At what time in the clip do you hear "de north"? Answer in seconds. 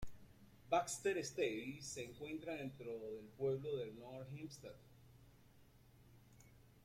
3.77-4.27